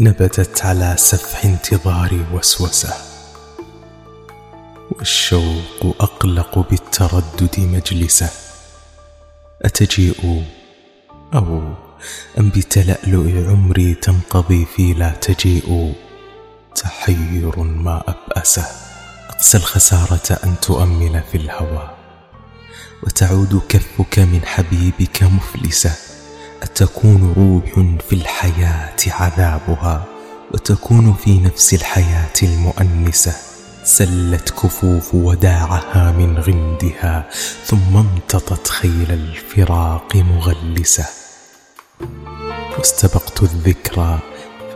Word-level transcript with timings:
نبتت 0.00 0.64
على 0.64 0.94
سفح 0.98 1.44
انتظاري 1.44 2.26
وسوسة. 2.32 2.94
والشوق 4.90 5.96
أقلق 6.00 6.58
بالتردد 6.58 7.60
مجلسة. 7.60 8.30
أتجيء 9.62 10.44
أو 11.34 11.74
أم 12.38 12.48
بتلألؤ 12.50 13.48
عمري 13.50 13.94
تنقضي 13.94 14.66
في 14.76 14.92
لا 14.92 15.10
تجيء. 15.10 15.94
تحير 16.74 17.58
ما 17.62 18.02
أبأسه 18.08 18.66
أقسى 19.28 19.58
الخسارة 19.58 20.38
أن 20.44 20.60
تؤمل 20.60 21.22
في 21.32 21.38
الهوى. 21.38 21.90
وتعود 23.02 23.62
كفك 23.68 24.18
من 24.18 24.40
حبيبك 24.44 25.22
مفلسة. 25.22 26.07
أتكون 26.62 27.32
روح 27.36 27.98
في 28.08 28.12
الحياة 28.12 28.96
عذابها؟ 29.06 30.04
وتكون 30.54 31.14
في 31.14 31.38
نفس 31.38 31.74
الحياة 31.74 32.32
المؤنسة؟ 32.42 33.34
سلت 33.84 34.50
كفوف 34.50 35.14
وداعها 35.14 36.12
من 36.12 36.38
غندها 36.38 37.28
ثم 37.64 37.96
امتطت 37.96 38.68
خيل 38.68 39.12
الفراق 39.12 40.16
مغلسة. 40.16 41.06
واستبقت 42.78 43.42
الذكرى 43.42 44.18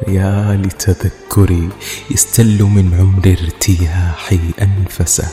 فيا 0.04 0.60
لتذكري 0.64 1.68
يستل 2.10 2.62
من 2.62 2.94
عمر 3.00 3.36
ارتياحي 3.42 4.40
أنفسه. 4.62 5.28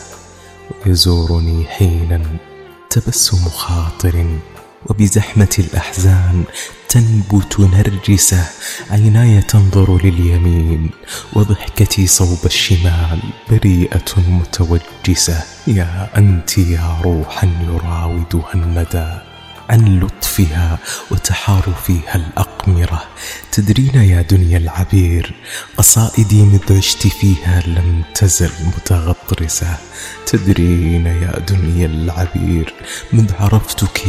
ويزورني 0.85 1.65
حينا 1.65 2.21
تبسم 2.89 3.49
خاطر 3.49 4.25
وبزحمة 4.85 5.55
الأحزان 5.59 6.43
تنبت 6.89 7.59
نرجسة 7.59 8.45
عيناي 8.89 9.41
تنظر 9.41 9.97
لليمين 10.03 10.89
وضحكتي 11.33 12.07
صوب 12.07 12.39
الشمال 12.45 13.19
بريئة 13.49 14.11
متوجسة. 14.17 15.43
يا 15.67 16.09
أنت 16.17 16.57
يا 16.57 16.97
روحا 17.03 17.47
يراودها 17.61 18.53
الندى. 18.53 19.28
عن 19.69 19.99
لطفها 19.99 20.79
وتحار 21.11 21.73
فيها 21.85 22.15
الأقمرة. 22.15 23.03
تدرين 23.51 23.95
يا 23.95 24.21
دنيا 24.21 24.57
العبير 24.57 25.33
قصائدي 25.77 26.43
مذ 26.43 26.77
عشت 26.77 27.07
فيها 27.07 27.63
لم 27.67 28.03
تزل 28.15 28.51
متغطرسة. 28.65 29.77
تدرين 30.25 31.05
يا 31.05 31.39
دنيا 31.39 31.85
العبير 31.85 32.73
مذ 33.13 33.33
عرفتك 33.39 34.01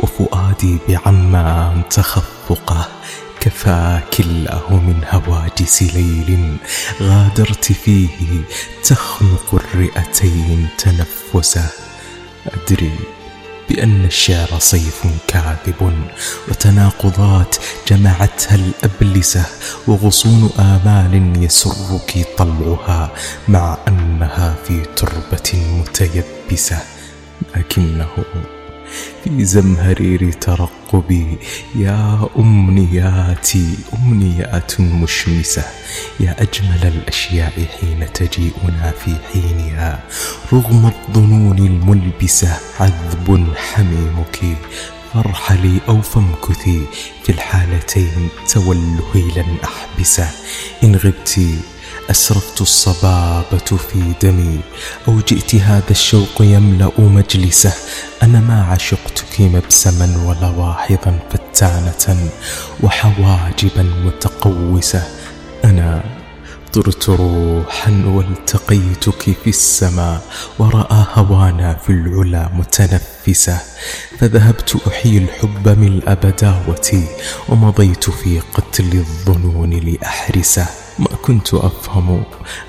وفؤادي 0.00 0.78
بعمان 0.88 1.82
تخفقة. 1.90 2.88
كفاك 3.40 4.20
الله 4.20 4.66
من 4.70 5.04
هواجس 5.10 5.82
ليل 5.82 6.56
غادرت 7.02 7.72
فيه 7.72 8.08
تخنق 8.84 9.54
الرئتين 9.54 10.68
تنفسه 10.78 11.70
أدري 12.46 12.92
بأن 13.68 14.04
الشعر 14.04 14.58
صيف 14.58 15.02
كاذب 15.26 15.92
وتناقضات 16.48 17.56
جمعتها 17.88 18.54
الأبلسة 18.54 19.44
وغصون 19.86 20.50
آمال 20.58 21.44
يسرك 21.44 22.26
طلعها 22.38 23.10
مع 23.48 23.78
أنها 23.88 24.54
في 24.64 24.84
تربة 24.96 25.54
متيبسة 25.54 26.78
لكنه 27.56 28.08
في 29.24 29.44
زمهرير 29.44 30.32
ترقبي. 30.32 31.38
يا 31.74 32.28
أمنياتي 32.38 33.74
أمنيات 33.94 34.80
مشمسة. 34.80 35.64
يا 36.20 36.36
أجمل 36.38 36.82
الأشياء 36.82 37.52
حين 37.80 38.12
تجيئنا 38.14 38.92
في 39.04 39.16
حينها. 39.32 40.00
رغم 40.52 40.86
الظنون 40.86 41.58
الملبسة 41.58 42.56
عذب 42.80 43.54
حميمك. 43.56 44.56
فارحلي 45.14 45.80
أو 45.88 46.02
فامكثي 46.02 46.82
في 47.24 47.32
الحالتين 47.32 48.28
تولهي 48.54 49.22
لن 49.36 49.56
أحبسة. 49.64 50.30
إن 50.84 50.96
غبتي 50.96 51.58
أسرفت 52.10 52.60
الصبابة 52.60 53.58
في 53.58 54.12
دمي 54.22 54.60
أو 55.08 55.20
جئت 55.20 55.54
هذا 55.54 55.90
الشوق 55.90 56.40
يملأ 56.40 56.90
مجلسه. 56.98 57.72
أنا 58.22 58.40
ما 58.40 58.64
عشقتك 58.64 59.40
مبسما 59.40 60.24
ولا 60.26 60.48
واحظا 60.48 61.18
فتانة 61.30 62.30
وحواجبا 62.82 63.82
متقوسة. 63.82 65.02
أنا 65.64 66.04
طرت 66.72 67.08
روحا 67.08 68.02
والتقيتك 68.06 69.22
في 69.44 69.50
السماء 69.50 70.22
ورأى 70.58 71.04
هوانا 71.14 71.74
في 71.74 71.90
العلا 71.90 72.50
متنفسة. 72.54 73.58
فذهبت 74.18 74.76
أحيي 74.88 75.18
الحب 75.18 75.68
من 75.68 75.98
بداوتي 75.98 77.04
ومضيت 77.48 78.10
في 78.10 78.40
قتل 78.40 78.92
الظنون 78.94 79.70
لأحرسه. 79.70 80.66
ما 80.98 81.06
كنت 81.22 81.54
أفهم 81.54 82.22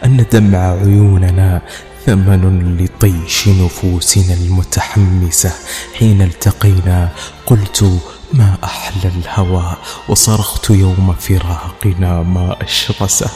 أن 0.06 0.26
دمع 0.32 0.72
عيوننا 0.72 1.62
ثمن 2.06 2.78
لطيش 2.78 3.48
نفوسنا 3.48 4.34
المتحمسة. 4.34 5.52
حين 5.94 6.22
التقينا 6.22 7.10
قلت 7.46 8.02
ما 8.34 8.58
أحلى 8.64 9.12
الهوى 9.16 9.76
وصرخت 10.10 10.70
يوم 10.70 11.16
فراقنا 11.20 12.24
ما 12.24 12.56
أشرسه 12.62 13.30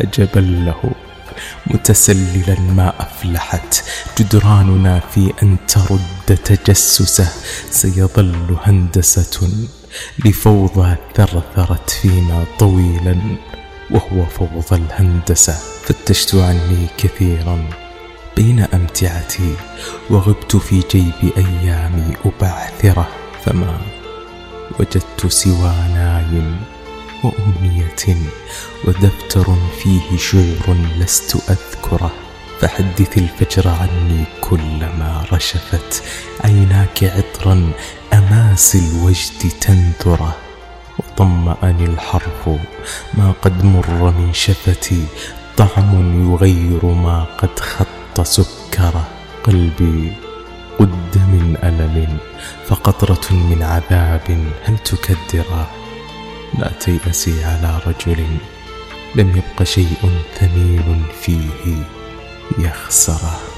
عجبا 0.00 0.40
له 0.40 0.90
متسللا 1.66 2.60
ما 2.60 2.92
أفلحت. 3.00 3.84
جدراننا 4.18 5.00
في 5.00 5.32
أن 5.42 5.56
ترد 5.68 6.38
تجسسه. 6.44 7.28
سيظل 7.70 8.56
هندسة 8.64 9.50
لفوضى 10.24 10.96
ثرثرت 11.16 11.90
فينا 11.90 12.44
طويلا. 12.58 13.16
وهو 13.90 14.24
فوضى 14.26 14.82
الهندسة 14.82 15.52
فتشت 15.84 16.34
عني 16.34 16.86
كثيرا 16.98 17.70
بين 18.36 18.60
أمتعتي 18.60 19.54
وغبت 20.10 20.56
في 20.56 20.82
جيب 20.90 21.32
أيامي 21.36 22.16
أبعثرة 22.24 23.08
فما 23.44 23.80
وجدت 24.80 25.26
سوى 25.26 25.74
نايم 25.94 26.56
وأمنية 27.24 28.16
ودفتر 28.84 29.56
فيه 29.82 30.16
شعر 30.18 30.76
لست 30.98 31.36
أذكره. 31.50 32.12
فحدث 32.60 33.18
الفجر 33.18 33.68
عني 33.68 34.24
كلما 34.40 35.24
رشفت 35.32 36.02
عيناك 36.44 37.04
عطرا 37.04 37.72
أماس 38.12 38.76
الوجد 38.76 39.52
تنثره. 39.60 40.36
وطمأني 41.14 41.84
الحرف. 41.84 42.48
ما 43.14 43.32
قد 43.42 43.64
مر 43.64 44.10
من 44.10 44.32
شفتي 44.32 45.04
طعم 45.56 45.90
يغير 46.32 46.86
ما 46.86 47.26
قد 47.38 47.58
خط 47.58 48.20
سكره 48.20 49.04
قلبي. 49.44 50.12
قد 50.78 51.18
من 51.18 51.56
ألم 51.62 52.18
فقطرة 52.66 53.32
من 53.32 53.62
عذاب 53.62 54.46
هل 54.64 54.78
تكدره 54.78 55.70
لا 56.58 56.70
تيأسي 56.80 57.44
على 57.44 57.78
رجل 57.86 58.26
لم 59.14 59.36
يبق 59.36 59.62
شيء 59.62 60.10
ثمين 60.34 61.04
فيه 61.20 61.76
يخسره 62.58 63.53